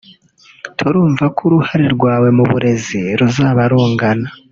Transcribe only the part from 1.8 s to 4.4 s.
rwawe mu burezi ruzaba rungana